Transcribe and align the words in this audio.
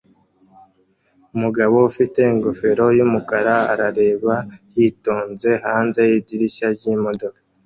Umugabo 1.35 1.75
ufite 1.89 2.19
ingofero 2.33 2.85
yumukara 2.97 3.55
arareba 3.71 4.35
yitonze 4.75 5.49
hanze 5.65 5.99
yidirishya 6.11 6.67
ryimodoka 6.77 7.39